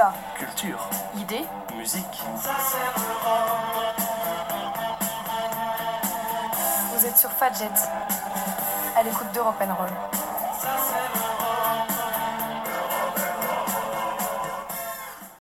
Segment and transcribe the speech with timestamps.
[0.00, 0.14] Débat.
[0.34, 0.88] Culture.
[1.14, 1.44] Idées.
[1.76, 2.04] Musique.
[6.94, 7.68] Vous êtes sur Fadjet.
[8.96, 9.90] À l'écoute d'Europe Roll.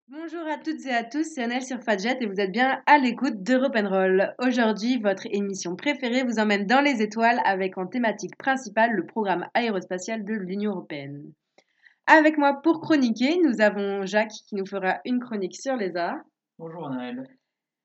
[0.09, 2.99] Bonjour à toutes et à tous, c'est Annelle sur Fadjet et vous êtes bien à
[2.99, 4.35] l'écoute d'Europe Roll.
[4.39, 9.49] Aujourd'hui, votre émission préférée vous emmène dans les étoiles avec en thématique principale le programme
[9.55, 11.33] aérospatial de l'Union européenne.
[12.07, 16.21] Avec moi pour chroniquer, nous avons Jacques qui nous fera une chronique sur les arts.
[16.59, 17.27] Bonjour Anaël.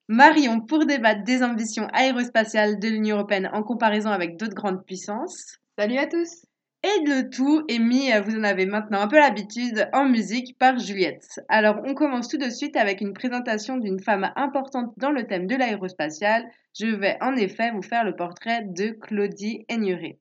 [0.10, 5.60] Marion pour débattre des ambitions aérospatiales de l'Union européenne en comparaison avec d'autres grandes puissances.
[5.78, 6.46] Salut à tous.
[6.84, 10.78] Et le tout est mis, vous en avez maintenant un peu l'habitude, en musique par
[10.78, 11.40] Juliette.
[11.48, 15.48] Alors on commence tout de suite avec une présentation d'une femme importante dans le thème
[15.48, 16.44] de l'aérospatial.
[16.78, 20.20] Je vais en effet vous faire le portrait de Claudie Aigneret.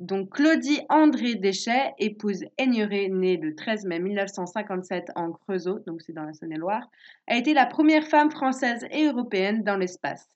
[0.00, 6.12] Donc Claudie André Deschet, épouse Aigneret, née le 13 mai 1957 en Creusot, donc c'est
[6.12, 6.90] dans la Saône-et-Loire,
[7.28, 10.28] a été la première femme française et européenne dans l'espace.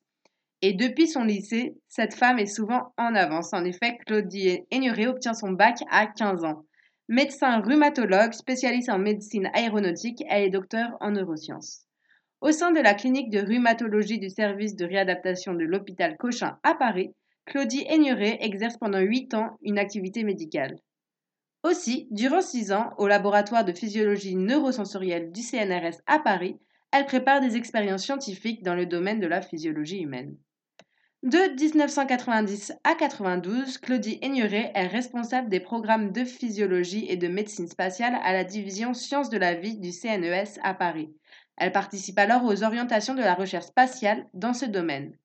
[0.63, 3.53] Et depuis son lycée, cette femme est souvent en avance.
[3.53, 6.65] En effet, Claudie Aigneret obtient son bac à 15 ans.
[7.09, 11.85] Médecin rhumatologue, spécialiste en médecine aéronautique, elle est docteur en neurosciences.
[12.41, 16.75] Au sein de la clinique de rhumatologie du service de réadaptation de l'hôpital Cochin à
[16.75, 17.13] Paris,
[17.49, 20.77] Claudie Aigneret exerce pendant 8 ans une activité médicale.
[21.63, 26.59] Aussi, durant 6 ans, au laboratoire de physiologie neurosensorielle du CNRS à Paris,
[26.93, 30.37] elle prépare des expériences scientifiques dans le domaine de la physiologie humaine.
[31.23, 37.67] De 1990 à 92, Claudie Aigneret est responsable des programmes de physiologie et de médecine
[37.67, 41.09] spatiale à la division sciences de la vie du CNES à Paris.
[41.57, 45.17] Elle participe alors aux orientations de la recherche spatiale dans ce domaine.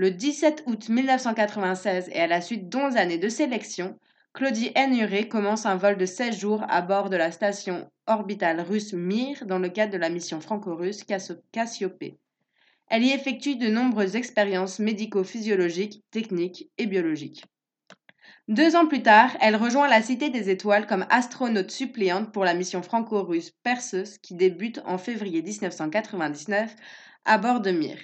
[0.00, 3.98] Le 17 août 1996 et à la suite d'11 années de sélection,
[4.32, 8.94] Claudie Aigneret commence un vol de 16 jours à bord de la station orbitale russe
[8.94, 11.04] Mir dans le cadre de la mission franco-russe
[11.52, 12.16] Cassiopée.
[12.88, 17.44] Elle y effectue de nombreuses expériences médico-physiologiques, techniques et biologiques.
[18.48, 22.54] Deux ans plus tard, elle rejoint la Cité des Étoiles comme astronaute suppléante pour la
[22.54, 26.74] mission franco-russe Perseus qui débute en février 1999
[27.26, 27.98] à bord de Mir.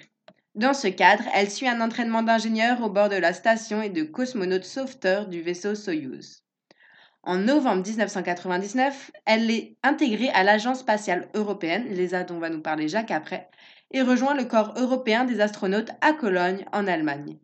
[0.56, 4.04] Dans ce cadre, elle suit un entraînement d'ingénieur au bord de la station et de
[4.04, 6.44] cosmonaute sauveteur du vaisseau Soyouz.
[7.22, 12.88] En novembre 1999, elle est intégrée à l'Agence spatiale européenne, l'ESA dont va nous parler
[12.88, 13.50] Jacques après,
[13.90, 17.36] et rejoint le corps européen des astronautes à Cologne, en Allemagne.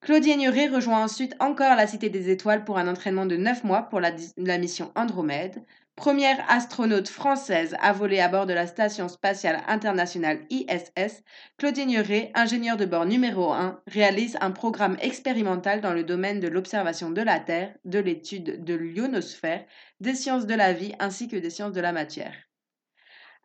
[0.00, 3.82] Claudie Aigneret rejoint ensuite encore la Cité des Étoiles pour un entraînement de 9 mois
[3.82, 5.64] pour la mission Andromède,
[5.96, 11.24] Première astronaute française à voler à bord de la Station spatiale internationale ISS,
[11.56, 16.48] Claudine Nuret, ingénieure de bord numéro 1, réalise un programme expérimental dans le domaine de
[16.48, 19.64] l'observation de la Terre, de l'étude de l'ionosphère,
[20.00, 22.34] des sciences de la vie ainsi que des sciences de la matière.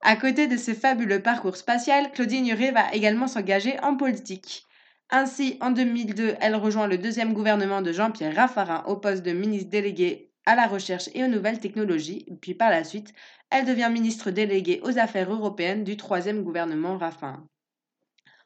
[0.01, 4.66] À côté de ce fabuleux parcours spatial, Claudine Nuret va également s'engager en politique.
[5.09, 9.69] Ainsi, en 2002, elle rejoint le deuxième gouvernement de Jean-Pierre Raffarin au poste de ministre
[9.69, 13.13] délégué à la recherche et aux nouvelles technologies, puis par la suite,
[13.50, 17.46] elle devient ministre déléguée aux affaires européennes du troisième gouvernement Raffin.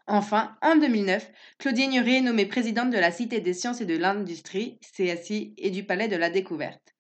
[0.08, 3.98] Enfin, en 2009, Claudine Nuret est nommée présidente de la Cité des sciences et de
[3.98, 6.96] l'industrie, CSI, et du Palais de la Découverte.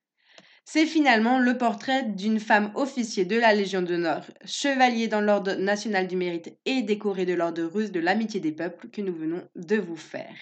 [0.68, 6.08] C'est finalement le portrait d'une femme officier de la Légion d'honneur, chevalier dans l'Ordre national
[6.08, 9.76] du mérite et décorée de l'Ordre russe de l'amitié des peuples que nous venons de
[9.76, 10.36] vous faire.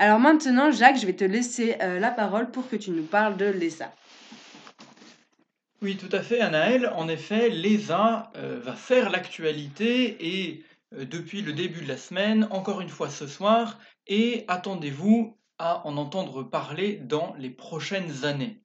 [0.00, 3.36] Alors maintenant, Jacques, je vais te laisser euh, la parole pour que tu nous parles
[3.36, 3.92] de l'ESA.
[5.82, 6.92] Oui, tout à fait, Anaël.
[6.94, 10.64] En effet, l'ESA euh, va faire l'actualité et
[10.94, 15.84] euh, depuis le début de la semaine, encore une fois ce soir, et attendez-vous à
[15.84, 18.62] en entendre parler dans les prochaines années.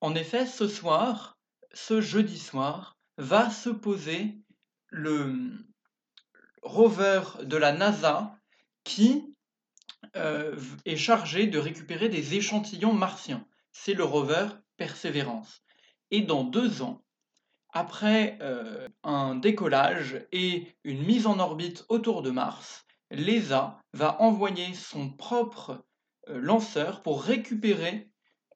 [0.00, 1.36] En effet, ce soir,
[1.74, 4.38] ce jeudi soir, va se poser
[4.88, 5.34] le
[6.62, 8.38] rover de la NASA
[8.84, 9.31] qui
[10.16, 13.46] euh, est chargé de récupérer des échantillons martiens.
[13.72, 15.62] C'est le rover Perseverance.
[16.10, 17.02] Et dans deux ans,
[17.72, 24.74] après euh, un décollage et une mise en orbite autour de Mars, l'ESA va envoyer
[24.74, 25.84] son propre
[26.28, 28.08] euh, lanceur pour récupérer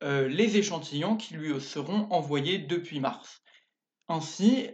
[0.02, 3.42] les échantillons qui lui seront envoyés depuis Mars.
[4.08, 4.68] Ainsi,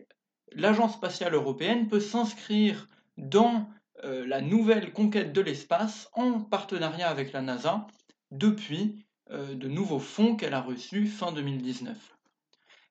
[0.51, 3.69] l'Agence spatiale européenne peut s'inscrire dans
[4.05, 7.87] euh, la nouvelle conquête de l'espace en partenariat avec la NASA
[8.33, 11.97] depuis euh, de nouveaux fonds qu'elle a reçus fin 2019.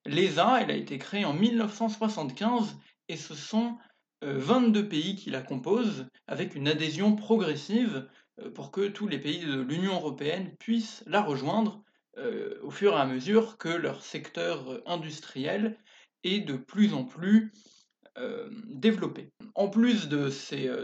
[0.05, 2.77] L'ESA, elle a été créée en 1975
[3.09, 3.77] et ce sont
[4.21, 8.07] 22 euh, pays qui la composent avec une adhésion progressive
[8.55, 11.83] pour que tous les pays de l'Union européenne puissent la rejoindre
[12.63, 15.77] au fur et à mesure que leur secteur industriel
[16.23, 17.51] est de plus en plus
[18.67, 19.31] développée.
[19.55, 20.29] En plus de,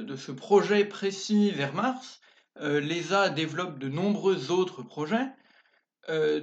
[0.01, 2.21] de, ce projet précis vers Mars,
[2.62, 5.27] l'ESA développe de nombreux autres projets.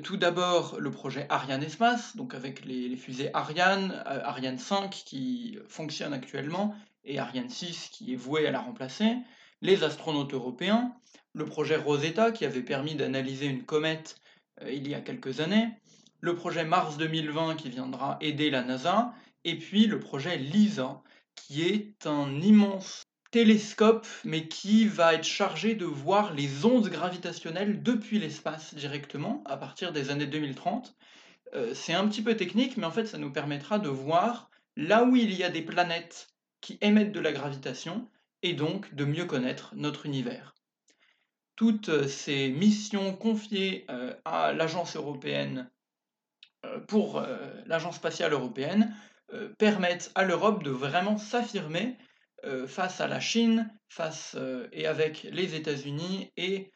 [0.03, 5.59] tout d'abord le projet Ariane Espace, donc avec les, les fusées Ariane, Ariane 5 qui
[5.69, 9.17] fonctionne actuellement, et Ariane 6 qui est voué à la remplacer,
[9.61, 10.93] les astronautes européens,
[11.33, 14.21] le projet Rosetta qui avait permis d'analyser une comète
[14.63, 15.69] euh, il y a quelques années,
[16.21, 19.13] le projet Mars 2020 qui viendra aider la NASA,
[19.45, 21.03] et puis le projet LISA
[21.35, 27.83] qui est un immense télescope mais qui va être chargé de voir les ondes gravitationnelles
[27.83, 30.95] depuis l'espace directement à partir des années 2030.
[31.55, 35.05] Euh, c'est un petit peu technique mais en fait ça nous permettra de voir là
[35.05, 36.29] où il y a des planètes
[36.61, 38.09] qui émettent de la gravitation
[38.43, 40.55] et donc de mieux connaître notre univers.
[41.57, 45.71] Toutes euh, ces missions confiées euh, à l'agence européenne
[46.89, 47.23] pour
[47.67, 48.97] l'agence spatiale européenne
[49.59, 51.97] permettent à l'Europe de vraiment s'affirmer
[52.67, 54.37] face à la Chine, face
[54.73, 56.71] et avec les États-Unis et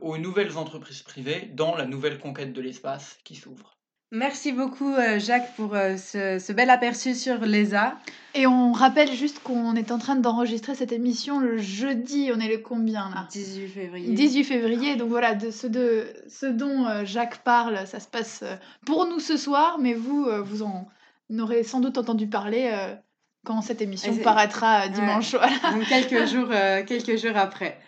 [0.00, 3.74] aux nouvelles entreprises privées dans la nouvelle conquête de l'espace qui s'ouvre.
[4.14, 7.98] Merci beaucoup euh, Jacques pour euh, ce, bel aperçu sur l'ESA.
[8.34, 12.48] Et on rappelle juste qu'on est en train d'enregistrer cette émission le jeudi, on est
[12.48, 13.26] le combien là?
[13.32, 14.14] 18 février.
[14.14, 18.44] 18 février, donc voilà, de ce, de, ce dont euh, Jacques parle, ça se passe
[18.86, 20.86] pour nous ce soir, mais vous, vous en
[21.38, 22.70] aurez sans doute entendu parler
[23.44, 25.32] quand cette émission paraîtra dimanche.
[25.32, 26.48] Donc quelques jours,
[26.86, 27.78] quelques jours après.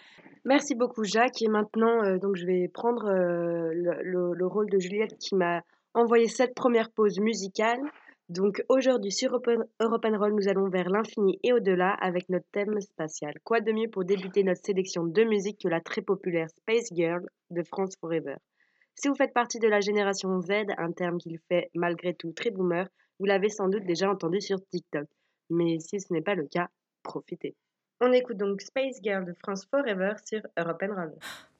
[0.45, 5.35] Merci beaucoup Jacques, et maintenant donc je vais prendre le, le rôle de Juliette qui
[5.35, 5.63] m'a
[5.97, 7.81] envoyer cette première pause musicale.
[8.29, 13.33] Donc aujourd'hui sur Europe Roll, nous allons vers l'infini et au-delà avec notre thème spatial.
[13.45, 17.25] Quoi de mieux pour débuter notre sélection de musique que la très populaire Space Girl
[17.51, 18.35] de France Forever?
[18.97, 22.51] Si vous faites partie de la génération Z, un terme qu'il fait malgré tout très
[22.51, 25.09] boomer, vous l'avez sans doute déjà entendu sur TikTok.
[25.51, 26.69] Mais si ce n'est pas le cas,
[27.03, 27.55] profitez.
[28.01, 31.15] On écoute donc Space Girl de France Forever sur Europe Roll.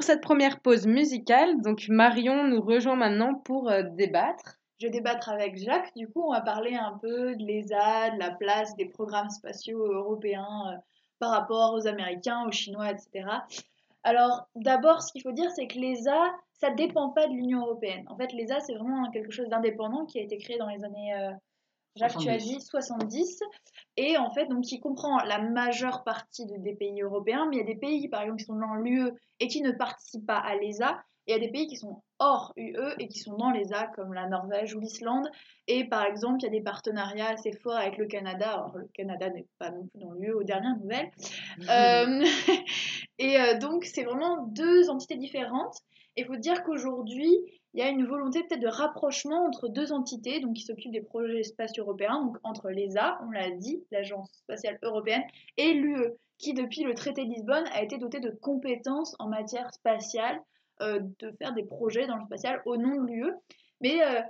[0.00, 1.60] cette première pause musicale.
[1.60, 4.58] Donc Marion nous rejoint maintenant pour euh, débattre.
[4.80, 5.92] Je vais débattre avec Jacques.
[5.96, 9.92] Du coup, on va parler un peu de l'ESA, de la place des programmes spatiaux
[9.92, 10.76] européens euh,
[11.18, 13.28] par rapport aux Américains, aux Chinois, etc.
[14.04, 17.60] Alors, d'abord, ce qu'il faut dire, c'est que l'ESA, ça ne dépend pas de l'Union
[17.60, 18.04] européenne.
[18.08, 21.14] En fait, l'ESA, c'est vraiment quelque chose d'indépendant qui a été créé dans les années
[21.14, 21.32] euh,
[21.96, 23.42] Jacques, tu as dit 70.
[24.00, 27.62] Et en fait, donc, qui comprend la majeure partie des pays européens, mais il y
[27.62, 30.54] a des pays, par exemple, qui sont dans l'UE et qui ne participent pas à
[30.54, 31.02] l'ESA.
[31.26, 33.88] Et il y a des pays qui sont hors UE et qui sont dans l'ESA,
[33.96, 35.28] comme la Norvège ou l'Islande.
[35.66, 38.52] Et par exemple, il y a des partenariats assez forts avec le Canada.
[38.52, 41.10] Alors, le Canada n'est pas non plus dans l'UE aux dernières nouvelles.
[41.68, 42.24] Euh,
[43.18, 45.82] et euh, donc, c'est vraiment deux entités différentes.
[46.18, 47.32] Il faut dire qu'aujourd'hui,
[47.74, 51.00] il y a une volonté peut-être de rapprochement entre deux entités donc qui s'occupent des
[51.00, 55.22] projets spatiaux européens, donc entre l'ESA, on l'a dit, l'Agence spatiale européenne,
[55.58, 59.72] et l'UE, qui depuis le traité de Lisbonne a été dotée de compétences en matière
[59.72, 60.40] spatiale,
[60.80, 63.32] euh, de faire des projets dans le spatial au nom de l'UE.
[63.80, 64.20] Mais euh,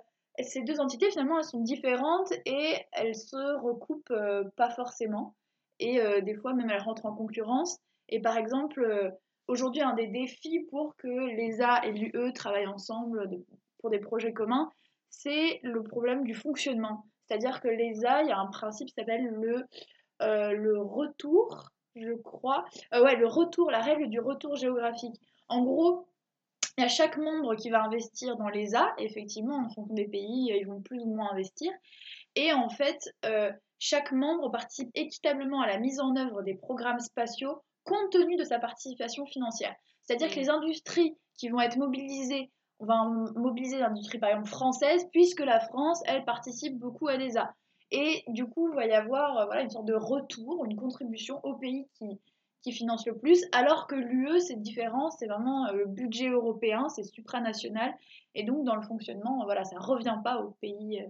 [0.43, 5.35] ces deux entités, finalement, elles sont différentes et elles se recoupent euh, pas forcément.
[5.81, 7.79] Et des fois, même elles rentrent en concurrence.
[8.09, 9.13] Et par exemple,
[9.49, 13.29] aujourd'hui un des défis pour que l'ESA et l'UE travaillent ensemble
[13.81, 14.71] pour des projets communs,
[15.11, 17.07] c'est le problème du fonctionnement.
[17.27, 19.65] C'est-à-dire que l'ESA, il y a un principe qui s'appelle le,
[20.23, 22.65] euh, le retour, je crois.
[22.95, 25.17] Euh, ouais, le retour, la règle du retour géographique.
[25.49, 26.09] En gros,
[26.77, 28.95] il y a chaque membre qui va investir dans l'ESA.
[28.99, 31.73] Effectivement, en fonction des pays, ils vont plus ou moins investir.
[32.35, 37.01] Et en fait, euh, chaque membre participe équitablement à la mise en œuvre des programmes
[37.01, 39.75] spatiaux compte tenu de sa participation financière.
[40.05, 43.05] C'est-à-dire que les industries qui vont être mobilisées, on va
[43.37, 47.55] mobiliser l'industrie par exemple française, puisque la France, elle, participe beaucoup à l'ESA.
[47.91, 51.41] Et du coup, il va y avoir euh, voilà, une sorte de retour, une contribution
[51.43, 52.21] au pays qui,
[52.63, 56.89] qui finance le plus, alors que l'UE, c'est différent, c'est vraiment euh, le budget européen,
[56.89, 57.95] c'est supranational,
[58.35, 61.09] et donc dans le fonctionnement, voilà, ça ne revient pas au pays, euh,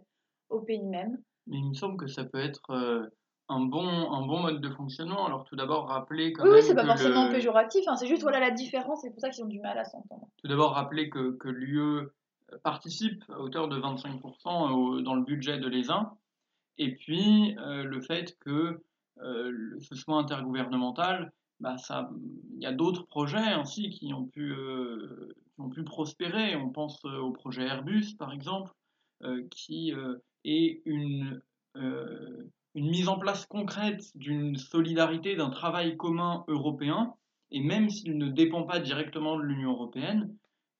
[0.51, 1.19] au pays même.
[1.47, 3.11] Mais il me semble que ça peut être
[3.49, 5.27] un bon, un bon mode de fonctionnement.
[5.27, 8.41] Alors tout d'abord rappeler quand oui, oui, c'est pas forcément péjoratif, hein, c'est juste voilà
[8.41, 10.29] la différence, c'est pour ça qu'ils ont du mal à s'entendre.
[10.37, 12.09] Tout d'abord rappeler que, que l'UE
[12.63, 16.15] participe à hauteur de 25% dans le budget de l'ESA,
[16.79, 18.83] et puis euh, le fait que
[19.21, 22.11] euh, ce soit intergouvernemental, bah, ça,
[22.55, 26.55] il y a d'autres projets ainsi qui ont pu, euh, qui ont pu prospérer.
[26.57, 28.73] On pense au projet Airbus par exemple,
[29.51, 29.93] qui
[30.45, 31.43] est une
[32.79, 37.13] une mise en place concrète d'une solidarité, d'un travail commun européen,
[37.51, 40.33] et même s'il ne dépend pas directement de l'Union européenne,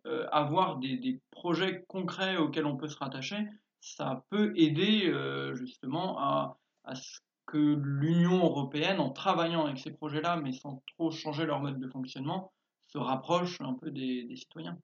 [0.07, 3.49] euh, avoir des, projets concrets auxquels on peut se rattacher,
[3.81, 6.57] ça peut aider euh, justement à,
[6.95, 11.81] ce que l'Union européenne, en travaillant avec ces projets-là, mais sans trop changer leur mode
[11.81, 12.53] de fonctionnement,
[12.87, 14.79] se rapproche un peu des citoyens.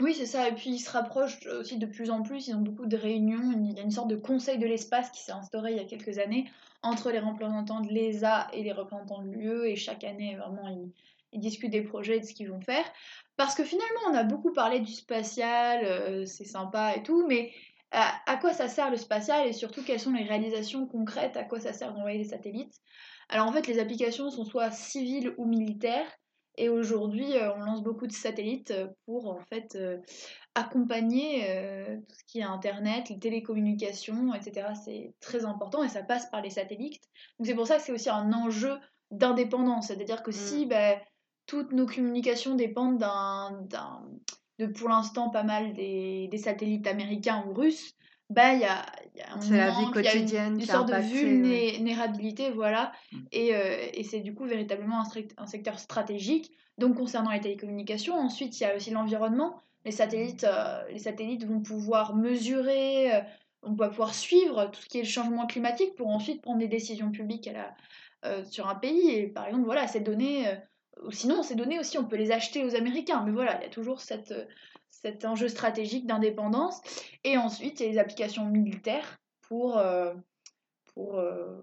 [0.00, 0.48] Oui, c'est ça.
[0.48, 2.48] Et puis ils se rapprochent aussi de plus en plus.
[2.48, 3.52] Ils ont beaucoup de réunions.
[3.52, 5.84] Il y a une sorte de conseil de l'espace qui s'est instauré il y a
[5.84, 6.50] quelques années
[6.82, 9.68] entre les représentants de l'ESA et les représentants de l'UE.
[9.68, 10.68] Et chaque année, vraiment,
[11.32, 12.84] ils, discutent des projets et de ce qu'ils vont faire.
[13.36, 17.52] Parce que finalement, on a beaucoup parlé du spatial, euh, c'est sympa et tout, mais
[17.92, 21.60] à, quoi ça sert le spatial et surtout quelles sont les réalisations concrètes, à quoi
[21.60, 22.74] ça sert d'envoyer des satellites?
[23.28, 26.06] Alors en fait, les applications sont soit civiles ou militaires.
[26.60, 29.96] Et aujourd'hui, euh, on lance beaucoup de satellites euh, pour en fait euh,
[30.54, 31.46] accompagner
[32.06, 34.68] tout ce qui est Internet, les télécommunications, etc.
[34.84, 37.00] C'est très important et ça passe par les satellites.
[37.38, 38.76] Donc c'est pour ça que c'est aussi un enjeu
[39.10, 39.86] d'indépendance.
[39.86, 40.68] C'est-à-dire que si mm.
[40.68, 40.98] ben,
[41.46, 43.64] toutes nos communications dépendent d'un,
[44.58, 47.94] de pour l'instant pas mal des, des satellites américains ou russes,
[48.30, 52.92] bah il y a, y a c'est la vie quotidienne une, sorte de vulnérabilité voilà.
[53.12, 53.18] Mm.
[53.32, 56.52] et, euh, et c'est du coup véritablement un, un, secteur stratégique.
[56.78, 59.60] Donc concernant les télécommunications ensuite il y a aussi l'environnement.
[59.84, 63.20] Les satellites euh, les satellites vont pouvoir mesurer euh,
[63.62, 66.68] on va pouvoir suivre tout ce qui est le changement climatique pour ensuite prendre des
[66.68, 69.10] décisions publiques à la, sur un pays.
[69.10, 70.46] Et par exemple voilà ces données
[71.10, 73.70] sinon ces données aussi on peut les acheter aux américains mais voilà il y a
[73.70, 74.34] toujours cette
[74.90, 76.80] cet enjeu stratégique d'indépendance.
[77.24, 79.18] Et ensuite, il y a les applications militaires
[79.48, 79.78] pour.
[79.78, 80.14] Euh,
[80.94, 81.60] pour euh,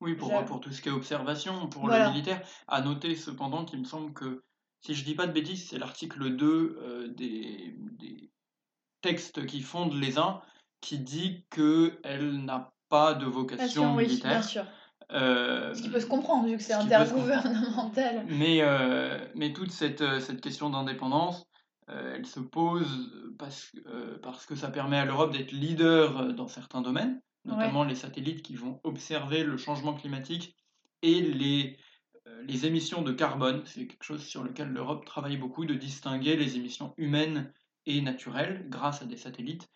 [0.00, 2.42] oui, pour, pour tout ce qui est observation, pour le militaire.
[2.66, 4.42] À noter cependant qu'il me semble que,
[4.80, 8.30] si je dis pas de bêtises, c'est l'article 2 euh, des, des,
[9.00, 10.40] textes qui fondent les uns
[10.80, 14.30] qui dit qu'elle n'a pas de vocation militaire.
[14.30, 14.66] bien sûr.
[15.12, 18.24] Ce qui peut se comprendre vu que c'est intergouvernemental.
[18.28, 18.62] Mais,
[19.34, 21.46] mais toute cette, cette question d'indépendance,
[21.88, 26.32] euh, elle se pose parce, euh, parce, que ça permet à l'Europe d'être leader euh,
[26.32, 30.56] dans certains domaines, notamment les satellites qui vont observer le changement climatique
[31.02, 31.76] et les,
[32.46, 33.62] les émissions de carbone.
[33.64, 37.52] C'est quelque chose sur lequel l'Europe travaille beaucoup, de distinguer les émissions humaines
[37.86, 39.68] et naturelles grâce à des satellites.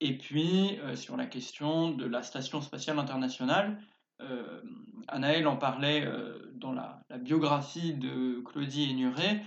[0.00, 3.78] Et puis, sur la question de la Station spatiale internationale,
[4.20, 4.60] euh,
[5.08, 6.08] Anaël en parlait
[6.54, 9.42] dans la, biographie de Claudie Ainuret,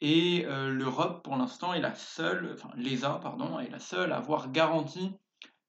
[0.00, 4.18] et euh, l'Europe, pour l'instant, est la seule, enfin l'ESA, pardon, est la seule à
[4.18, 5.12] avoir garanti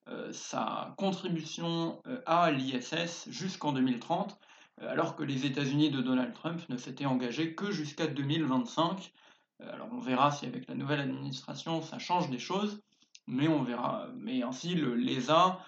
[0.09, 4.37] euh, sa contribution euh, à l'ISS jusqu'en 2030,
[4.81, 9.13] alors que les États-Unis de Donald Trump ne s'étaient engagés que jusqu'à 2025.
[9.61, 12.81] alors on verra si avec la nouvelle administration ça change des choses,
[13.27, 14.09] mais on verra.
[14.17, 15.59] Mais ainsi, l'ESA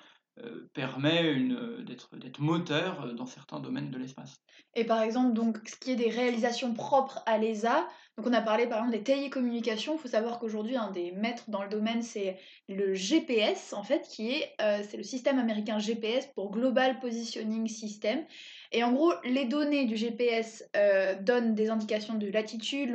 [0.74, 1.36] permet
[1.84, 4.36] d'être moteur dans certains domaines de l'espace.
[4.76, 8.42] Et par exemple, donc, ce qui est des réalisations propres à l'ESA, donc on a
[8.42, 9.96] parlé par exemple des télécommunications.
[9.96, 14.08] Il faut savoir qu'aujourd'hui, un des maîtres dans le domaine, c'est le GPS, en fait,
[14.08, 18.26] qui est, euh, c'est le système américain GPS pour Global Positioning System.
[18.72, 22.90] Et en gros, les données du GPS euh, donnent des indications de latitude,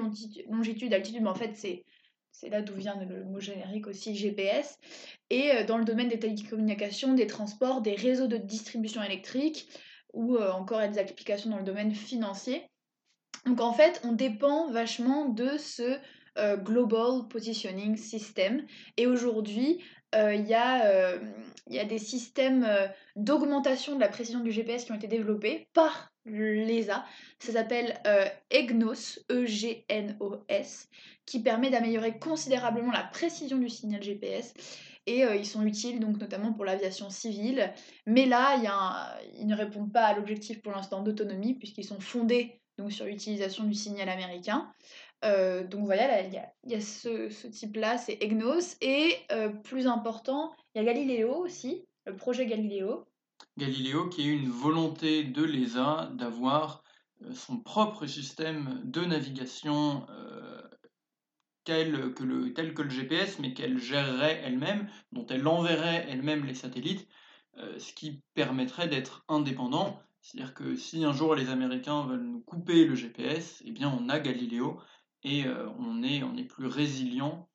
[0.49, 1.85] longitude, altitude, mais en fait, c'est
[2.33, 4.79] c'est là d'où vient le mot générique aussi GPS.
[5.31, 9.69] Et euh, dans le domaine des télécommunications, des transports, des réseaux de distribution électrique,
[10.13, 12.69] ou encore des applications dans le domaine financier.
[13.47, 15.99] Donc en fait, on dépend vachement de ce
[16.39, 18.65] euh, Global Positioning System.
[18.97, 19.83] Et aujourd'hui,
[20.15, 21.19] euh, il y, euh,
[21.69, 22.67] y, a des systèmes
[23.17, 27.05] d'augmentation de la précision du GPS qui ont été développés par l'ESA.
[27.39, 28.01] Ça s'appelle
[28.51, 30.89] EGNOS, E-G-N-O-S,
[31.27, 34.55] qui permet d'améliorer considérablement la précision du signal GPS
[35.07, 37.73] et ils sont utiles donc notamment pour l'aviation civile.
[38.07, 38.57] Mais là,
[39.37, 43.65] ils ne répondent pas à l'objectif pour l'instant d'autonomie puisqu'ils sont fondés donc sur l'utilisation
[43.65, 44.73] du signal américain.
[45.25, 48.77] Euh, donc voilà, il y a, ce, type-là, c'est EGNOS.
[48.81, 53.07] Et euh, plus important, il y a Galileo aussi, le projet Galileo.
[53.57, 56.83] Galileo qui est une volonté de l'ESA d'avoir
[57.23, 60.07] euh, son propre système de navigation
[61.65, 66.45] tel, que le, tel que le GPS, mais qu'elle gérerait elle-même, dont elle enverrait elle-même
[66.45, 67.07] les satellites,
[67.79, 70.03] ce qui permettrait d'être indépendant.
[70.23, 74.09] C'est-à-dire que si un jour les Américains veulent nous couper le GPS, eh bien on
[74.09, 74.81] a Galileo
[75.25, 77.52] et euh, on, est, plus résilient euh,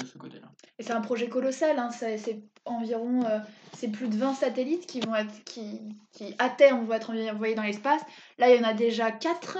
[0.00, 0.48] de ce côté-là.
[0.78, 3.38] Et c'est un projet colossal, hein, c'est environ euh,
[3.74, 5.80] c'est plus de 20 satellites qui vont être qui,
[6.12, 8.02] qui à terme vont être envoyés dans l'espace.
[8.38, 9.58] Là, il y en a déjà 4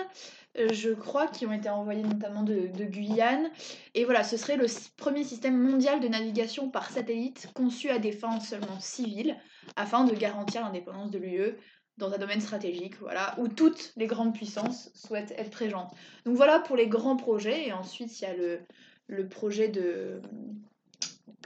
[0.72, 3.50] je crois, qui ont été envoyés notamment de, de, Guyane.
[3.94, 8.12] Et voilà, ce serait le premier système mondial de navigation par satellite conçu à des
[8.12, 9.36] fins seulement civiles,
[9.76, 11.56] afin de garantir l'indépendance de l'UE
[11.98, 15.92] dans un domaine stratégique, voilà, où toutes les grandes puissances souhaitent être présentes.
[16.24, 18.60] Donc voilà pour les grands projets, et ensuite il y a le,
[19.08, 20.20] le projet de,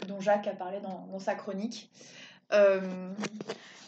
[0.06, 1.90] dont Jacques a parlé dans, dans sa chronique.
[2.52, 2.80] Euh,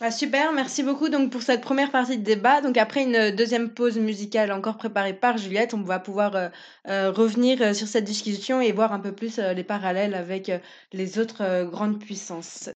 [0.01, 2.61] bah, super, merci beaucoup donc pour cette première partie de débat.
[2.61, 6.49] Donc après une deuxième pause musicale encore préparée par Juliette, on va pouvoir euh,
[6.89, 10.51] euh, revenir sur cette discussion et voir un peu plus les parallèles avec
[10.93, 12.71] les autres grandes puissances.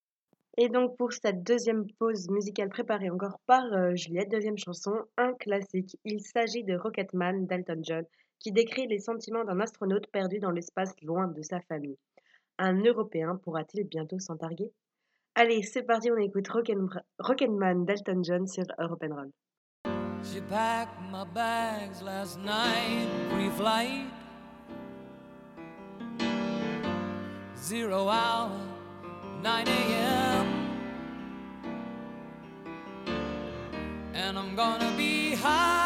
[0.58, 5.34] Et donc pour cette deuxième pause musicale préparée encore par euh, Juliette, deuxième chanson, un
[5.34, 5.98] classique.
[6.04, 8.04] Il s'agit de Rocketman d'Elton John,
[8.38, 11.99] qui décrit les sentiments d'un astronaute perdu dans l'espace loin de sa famille.
[12.58, 14.72] Un Européen pourra-t-il bientôt s'en targuer?
[15.34, 19.30] Allez, c'est parti, on écoute Rocketman d'Elton John sur Europe Roll.
[20.22, 20.94] She packed
[21.34, 24.10] bags last night, pre-flight.
[27.56, 28.50] Zero hour,
[29.42, 30.66] 9 a.m.
[34.26, 35.85] and I'm gonna be high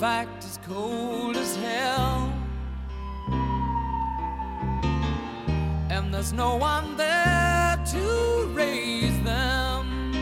[0.00, 2.30] fact is cold as hell.
[5.88, 10.12] And there's no one there to raise them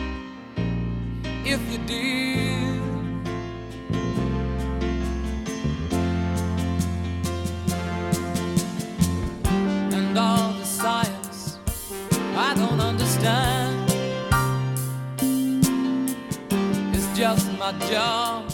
[1.45, 2.79] if you did.
[9.93, 11.59] And all the science
[12.37, 13.91] I don't understand.
[16.95, 18.44] It's just my job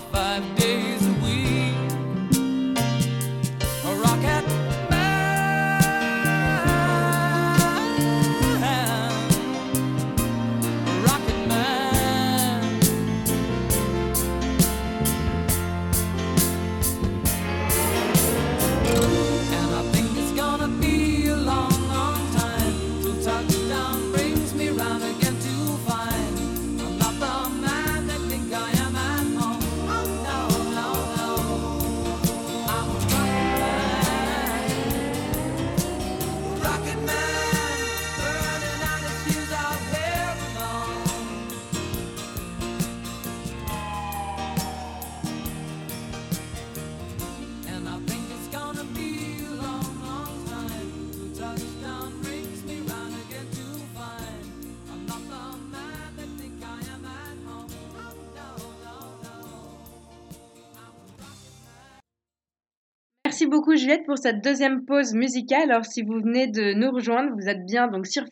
[63.82, 65.72] Juliette pour cette deuxième pause musicale.
[65.72, 68.24] Alors si vous venez de nous rejoindre, vous êtes bien donc sur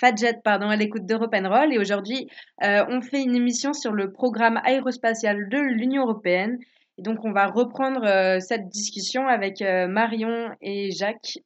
[0.00, 2.26] Fadjet pardon à l'écoute d'Europe Roll et aujourd'hui
[2.62, 6.58] euh, on fait une émission sur le programme aérospatial de l'Union européenne.
[6.96, 11.36] Et donc on va reprendre euh, cette discussion avec euh, Marion et Jacques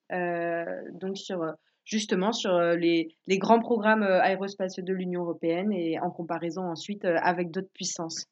[0.92, 1.44] donc sur
[1.84, 7.50] justement sur les, les grands programmes aérospatiaux de l'Union européenne et en comparaison ensuite avec
[7.50, 8.26] d'autres puissances.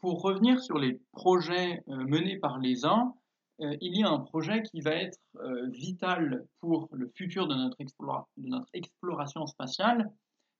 [0.00, 3.14] Pour revenir sur les projets menés par les uns,
[3.60, 7.54] euh, il y a un projet qui va être euh, vital pour le futur de
[7.54, 7.76] notre,
[8.72, 10.10] exploration spatiale.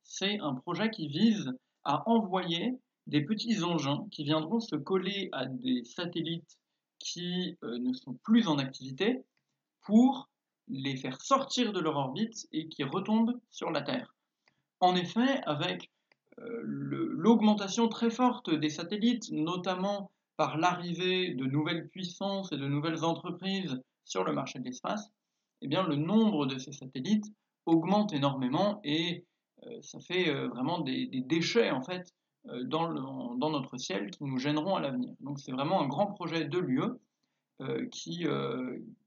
[0.03, 1.53] C'est un projet qui vise
[1.85, 2.73] à envoyer
[3.07, 6.59] des petits engins qui viendront se coller à des satellites
[6.99, 9.23] qui euh, ne sont plus en activité
[9.83, 10.29] pour
[10.67, 14.15] les faire sortir de leur orbite et qui retombent sur la Terre.
[14.81, 15.91] En effet, avec
[16.37, 23.83] l'augmentation très forte des satellites, notamment par l'arrivée de nouvelles puissances et de nouvelles entreprises
[24.05, 25.11] sur le marché de l'espace,
[25.62, 27.27] eh bien, le nombre de ces satellites
[27.66, 29.27] augmente énormément et
[29.66, 32.14] euh, ça fait euh, vraiment des, déchets en fait
[32.46, 32.88] euh, dans,
[33.51, 35.12] notre ciel qui nous gêneront à l'avenir.
[35.18, 36.92] Donc c'est vraiment un grand projet de l'UE
[37.90, 38.24] qui,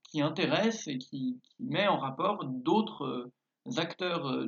[0.04, 3.32] qui intéresse et qui, met en rapport d'autres
[3.78, 4.46] acteurs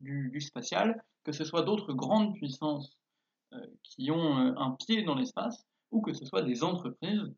[0.00, 2.96] du, spatial, que ce soit d'autres grandes puissances
[3.82, 7.32] qui ont un pied dans l'espace, ou que ce soit des entreprises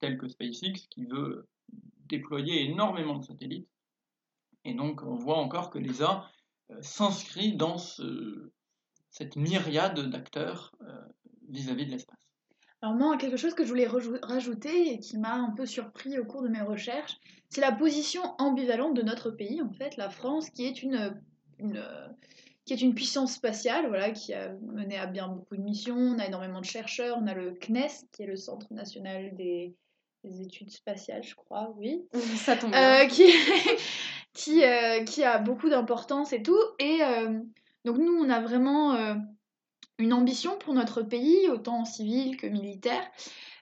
[0.00, 1.46] telles que SpaceX qui veut
[2.06, 3.68] déployer énormément de satellites.
[4.64, 6.28] Et donc on voit encore que l'ESA
[6.70, 7.76] euh, s'inscrit dans
[9.10, 11.00] cette myriade d'acteurs euh,
[11.48, 12.18] vis-à-vis de l'espace.
[12.80, 13.88] Alors moi, quelque chose que je voulais
[14.22, 17.18] rajouter et qui m'a un peu surpris au cours de mes recherches,
[17.48, 21.20] c'est la position ambivalente de notre pays, en fait, la France, qui est une,
[21.58, 21.82] une
[22.68, 25.96] qui est une puissance spatiale, voilà, qui a mené à bien beaucoup de missions.
[25.96, 27.16] On a énormément de chercheurs.
[27.18, 29.74] On a le CNES, qui est le Centre national des,
[30.42, 32.02] études spatiales, je crois, oui.
[32.36, 33.04] Ça tombe bien.
[33.04, 33.24] Euh, qui,
[34.34, 36.60] qui, euh, qui, a beaucoup d'importance et tout.
[36.78, 37.40] Et euh,
[37.86, 39.16] donc nous, on a vraiment
[39.98, 43.02] une ambition pour notre pays, autant civil que militaire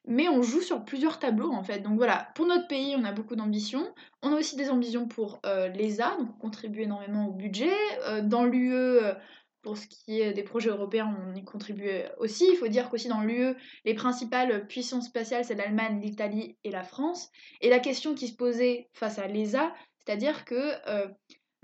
[0.07, 1.81] mais on joue sur plusieurs tableaux en fait.
[1.81, 3.93] Donc voilà, pour notre pays, on a beaucoup d'ambitions.
[4.23, 7.75] On a aussi des ambitions pour euh, l'ESA, donc on contribue énormément au budget.
[8.07, 9.15] Euh, dans l'UE, euh,
[9.63, 12.47] pour ce qui est des projets européens, on y contribue aussi.
[12.51, 16.85] Il faut dire qu'aussi dans l'UE, les principales puissances spatiales, c'est l'Allemagne, l'Italie et la
[16.85, 17.31] France.
[17.61, 20.57] Et la question qui se posait face à l'ESA, c'est-à-dire que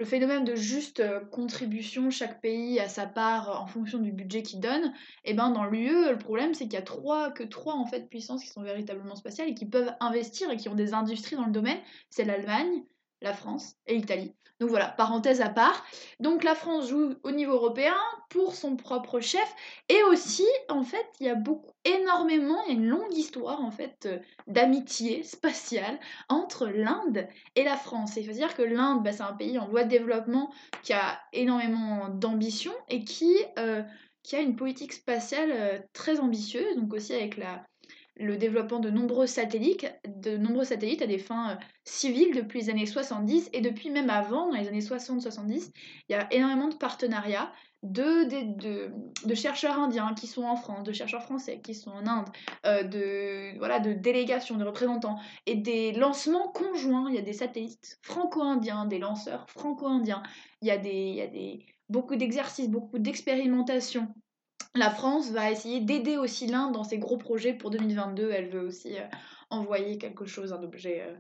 [0.02, 4.42] le phénomène de juste euh, contribution, chaque pays à sa part en fonction du budget
[4.42, 4.86] qu'il donne,
[5.24, 7.86] et eh ben dans l'UE, le problème c'est qu'il y a trois, que trois en
[7.86, 11.36] fait puissances qui sont véritablement spatiales et qui peuvent investir et qui ont des industries
[11.36, 11.78] dans le domaine,
[12.10, 12.82] c'est l'Allemagne,
[13.20, 14.34] la France et l'Italie.
[14.62, 15.85] Donc voilà, parenthèse à part.
[16.20, 17.96] Donc la France joue au niveau européen
[18.29, 19.53] pour son propre chef
[19.88, 23.61] et aussi en fait il y a beaucoup énormément, il y a une longue histoire
[23.61, 25.98] en fait euh, d'amitié spatiale
[26.29, 28.12] entre l'Inde et la France.
[28.16, 30.53] il faut dire que l'Inde bah, c'est un pays en voie de développement
[30.85, 33.83] qui a énormément d'ambition et qui, euh,
[34.33, 37.64] a une politique spatiale euh, très ambitieuse, donc aussi avec la,
[38.16, 42.70] le développement de nombreux satellites, de nombreux satellites à des fins euh, civiles depuis les
[42.70, 45.70] années 70 et depuis même avant, dans les années 60-70,
[46.09, 51.22] il y a énormément de partenariats de, chercheurs indiens qui sont en France, de chercheurs
[51.22, 52.29] français qui sont en Inde,
[52.64, 57.09] euh, de, délégations, de représentants, et des lancements conjoints.
[57.09, 60.22] Il y a des satellites franco-indiens, des lanceurs franco-indiens,
[60.61, 61.27] il y a,
[61.88, 64.09] beaucoup d'exercices, beaucoup d'expérimentations
[64.74, 68.30] la France va essayer d'aider aussi l'Inde dans ses gros projets pour 2022.
[68.30, 69.04] Elle veut aussi euh,
[69.50, 71.14] envoyer quelque chose, un objet euh,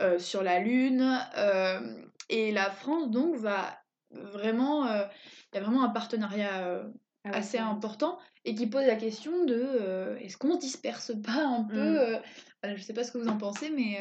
[0.00, 1.18] euh, sur la Lune.
[2.30, 3.78] et la France, donc, va
[4.10, 4.86] vraiment.
[4.86, 6.82] Il y a vraiment un partenariat
[7.24, 11.64] ah assez important et qui pose la question de est-ce qu'on se disperse pas un
[11.64, 12.20] peu mmh.
[12.64, 13.98] Je ne sais pas ce que vous en pensez, mais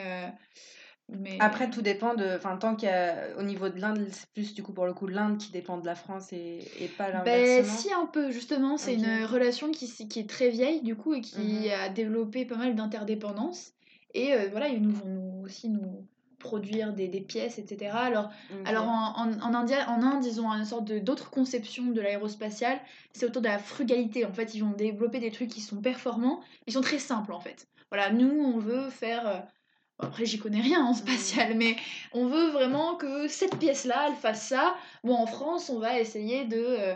[1.39, 2.36] après, tout dépend de.
[2.36, 5.52] Enfin, tant qu'au niveau de l'Inde, c'est plus du coup pour le coup l'Inde qui
[5.52, 7.62] dépend de la France et, et pas ben, l'inversement.
[7.62, 8.78] Ben, si, un peu, justement.
[8.78, 12.46] C'est une relation qui, qui est très vieille, du coup, et qui mmh a développé
[12.46, 13.74] pas mal d'interdépendance.
[14.13, 16.08] Et euh, voilà, ils nous vont nous, aussi nous
[16.39, 17.91] produire des, des pièces, etc.
[17.94, 18.30] Alors,
[18.65, 22.80] alors en, en, en, India, en Inde, ils ont une sorte d'autre conception de l'aérospatiale.
[23.13, 24.26] C'est autour de la frugalité.
[24.26, 26.41] En fait, ils vont développer des trucs qui sont performants.
[26.68, 27.68] Ils sont très simples, en fait.
[27.91, 29.39] Voilà, nous, on veut faire euh,
[29.99, 31.75] après, j'y connais rien en spatial, mais
[32.12, 34.75] on veut vraiment que cette pièce-là, elle fasse ça.
[35.03, 36.58] Bon, en France, on va essayer de.
[36.58, 36.95] Euh,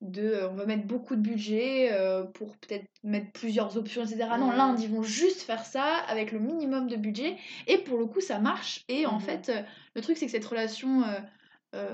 [0.00, 4.28] de euh, on va mettre beaucoup de budget euh, pour peut-être mettre plusieurs options, etc.
[4.38, 7.36] Non, l'Inde, ils vont juste faire ça avec le minimum de budget.
[7.66, 8.84] Et pour le coup, ça marche.
[8.88, 9.52] Et en mmh fait,
[9.94, 11.04] le truc, c'est que cette relation.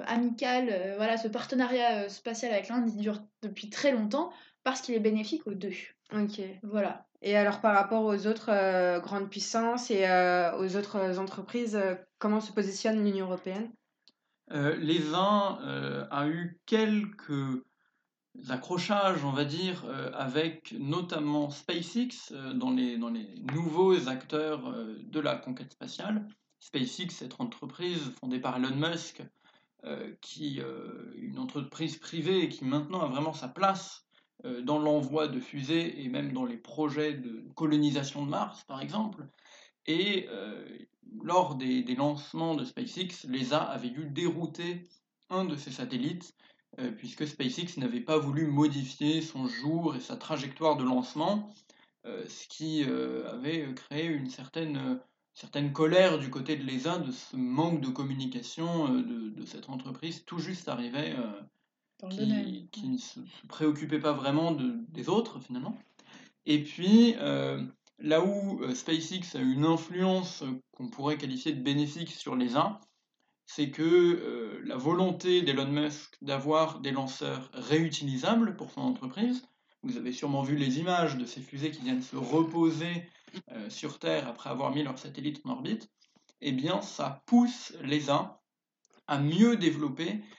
[0.06, 4.30] amicale, voilà, ce partenariat spatial avec l'Inde, il dure depuis très longtemps
[4.64, 5.74] parce qu'il est bénéfique aux deux.
[6.12, 6.40] Ok.
[6.62, 7.05] Voilà.
[7.26, 11.96] Et alors par rapport aux autres euh, grandes puissances et euh, aux autres entreprises, euh,
[12.20, 13.68] comment se positionne l'Union européenne?
[14.48, 15.58] Les uns
[16.08, 17.64] a eu quelques
[18.48, 19.84] accrochages, on va dire,
[20.14, 26.28] avec notamment SpaceX dans les, nouveaux acteurs de la conquête spatiale.
[26.60, 29.24] SpaceX, cette entreprise fondée par Elon Musk,
[30.20, 30.60] qui
[31.16, 34.05] une entreprise privée qui maintenant a vraiment sa place
[34.44, 39.26] dans l'envoi de fusées et même dans les projets de colonisation de Mars, par exemple.
[39.86, 40.64] Et euh,
[41.22, 44.88] lors des, lancements de SpaceX, l'ESA avait dû dérouter
[45.30, 46.34] un de ses satellites,
[46.78, 51.52] euh, puisque SpaceX n'avait pas voulu modifier son jour et sa trajectoire de lancement,
[52.28, 55.00] ce qui avait créé une certaine,
[55.34, 60.38] certaine colère du côté de l'ESA de ce manque de communication de, cette entreprise tout
[60.38, 61.16] juste arrivée
[62.10, 65.76] qui, ne se, préoccupait pas vraiment de, des autres finalement.
[66.44, 67.62] Et puis, euh,
[67.98, 72.78] là où euh, SpaceX a une influence qu'on pourrait qualifier de bénéfique sur les uns,
[73.46, 79.46] c'est que euh, la volonté d'Elon Musk d'avoir des lanceurs réutilisables pour son entreprise,
[79.82, 83.08] vous avez sûrement vu les images de ces fusées qui viennent se reposer
[83.68, 85.90] sur Terre après avoir mis leur satellite en orbite,
[86.40, 88.36] eh bien ça pousse les uns
[89.06, 90.35] à mieux développer euh,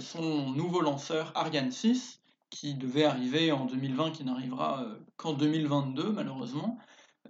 [0.00, 6.12] son nouveau lanceur Ariane 6, qui devait arriver en 2020, qui n'arrivera euh, qu'en 2022
[6.12, 6.78] malheureusement.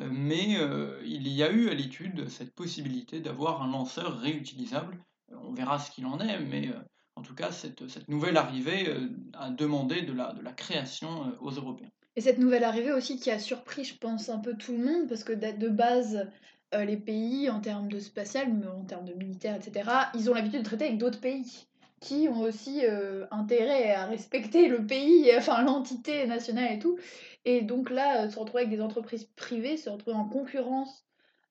[0.01, 0.59] Euh, mais
[1.05, 4.99] il y a eu à l'étude cette possibilité d'avoir un lanceur réutilisable.
[5.33, 6.71] On verra ce qu'il en est, mais
[7.17, 8.97] en tout cas, cette, cette nouvelle arrivée
[9.35, 11.91] a demandé de la, de la création aux Européens.
[12.17, 15.09] Et cette nouvelle arrivée aussi qui a surpris, je pense, un peu tout le monde,
[15.09, 16.27] parce que de base,
[16.73, 20.61] les pays, en termes de spatial, mais en termes de militaire, etc., ils ont l'habitude
[20.61, 21.68] de traiter avec d'autres pays
[22.01, 26.99] qui ont aussi euh, intérêt à respecter le pays, enfin l'entité nationale et tout.
[27.45, 31.07] Et donc là, euh, se retrouver avec des entreprises privées, se retrouver en concurrence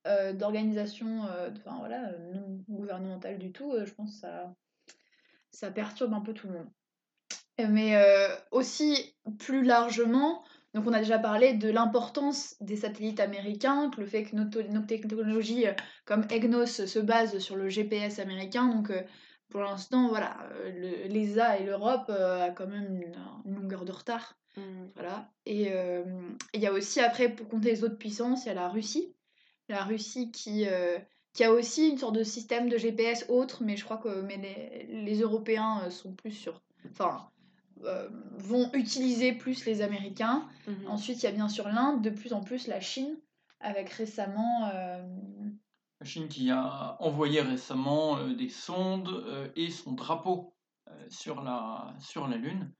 [0.05, 4.55] euh, d'organisations enfin, voilà, non gouvernementales du tout, je pense que ça,
[5.51, 6.69] ça perturbe un peu tout le monde.
[7.59, 7.99] Mais
[8.51, 10.43] aussi plus largement,
[10.75, 14.85] donc on a déjà parlé de l'importance des satellites américains, le fait que nos, nos
[14.85, 15.65] technologies
[16.05, 18.91] comme EGNOS se basent sur le GPS américain, donc
[19.49, 24.37] pour l'instant, voilà, euh, l'ESA et l'Europe euh, a quand même une, longueur de retard.
[24.57, 24.61] Mmh.
[24.95, 25.29] Voilà.
[25.45, 26.03] Et euh,
[26.53, 29.13] il y a aussi, après, pour compter les autres puissances, il y a la Russie.
[29.69, 30.65] La Russie qui,
[31.33, 34.37] qui a aussi une sorte de système de GPS autre, mais je crois que mais
[34.37, 36.61] les, les Européens sont plus sur.
[36.89, 37.29] Enfin,
[38.37, 40.47] vont utiliser plus les Américains.
[40.67, 40.87] Mmh.
[40.87, 43.17] Ensuite, il y a bien sûr l'Inde, de plus en plus la Chine,
[43.59, 44.71] avec récemment
[45.99, 50.53] la Chine qui a envoyé récemment euh, des sondes euh, et son drapeau
[50.87, 52.71] euh, sur, la, sur la Lune.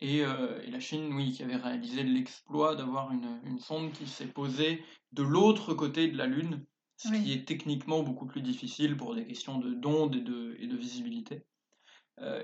[0.00, 4.84] Et, la Chine, oui, qui avait réalisé l'exploit d'avoir une, une, sonde qui s'est posée
[5.12, 9.24] de l'autre côté de la Lune, ce qui est techniquement beaucoup plus difficile pour des
[9.24, 11.44] questions d'ondes et de, et de visibilité.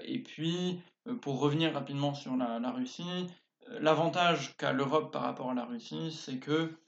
[0.05, 0.81] et puis,
[1.21, 3.27] pour revenir rapidement sur la, la Russie,
[3.81, 6.79] l'avantage qu'a l'Europe par rapport à la Russie, c'est que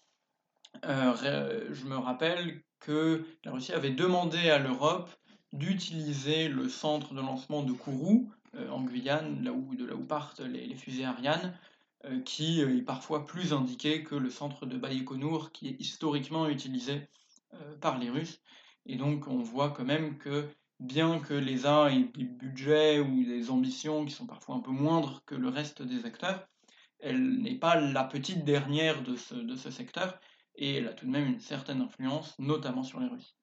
[0.82, 5.10] je me rappelle que la Russie avait demandé à l'Europe
[5.52, 10.74] d'utiliser le centre de lancement de Kourou, euh, en Guyane, de là où partent les,
[10.74, 11.56] fusées Ariane,
[12.04, 17.08] euh, qui est parfois plus indiqué que le centre de Baïkonour, qui est historiquement utilisé
[17.54, 18.40] euh, par les Russes.
[18.86, 20.48] Et donc on voit quand même que
[20.80, 24.72] bien que les uns aient des budgets ou des ambitions qui sont parfois un peu
[24.72, 26.48] moindres que le reste des acteurs,
[26.98, 30.18] elle n'est pas la petite dernière de ce secteur,
[30.56, 33.36] et elle a tout de même une certaine influence, notamment sur les Russes.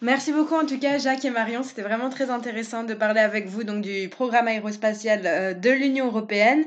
[0.00, 3.48] Merci beaucoup en tout cas Jacques et Marion, c'était vraiment très intéressant de parler avec
[3.48, 6.66] vous donc du programme aérospatial euh, de l'Union européenne.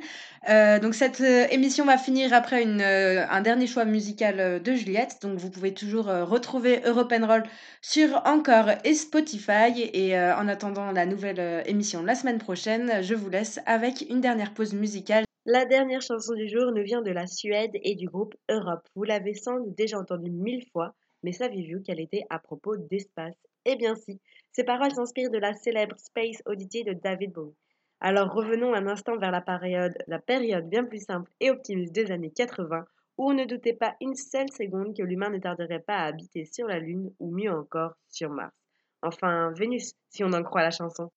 [0.50, 5.38] Euh, donc cette euh, émission va finir après un dernier choix musical de Juliette, donc
[5.38, 7.44] vous pouvez toujours retrouver Europe Roll
[7.82, 13.30] sur Encore et Spotify et en attendant la nouvelle émission la semaine prochaine, je vous
[13.30, 15.24] laisse avec une dernière pause musicale.
[15.48, 18.88] La dernière chanson du jour nous vient de la Suède et du groupe Europe.
[18.96, 23.34] Vous l'avez sans doute déjà entendue mille fois, mais saviez-vous qu'elle était à propos d'espace?
[23.66, 24.20] Eh bien si,
[24.52, 27.56] ces paroles s'inspirent de la célèbre Space Oddity de David Bowie.
[28.02, 32.12] Alors revenons un instant vers la période, la période bien plus simple et optimiste des
[32.12, 32.86] années 80,
[33.18, 36.46] où on ne doutait pas une seule seconde que l'humain ne tarderait pas à habiter
[36.46, 38.54] sur la Lune ou mieux encore sur Mars.
[39.02, 41.10] Enfin, Vénus, si on en croit la chanson.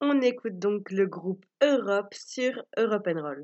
[0.00, 3.42] On écoute donc le groupe Europe sur Europe Roll.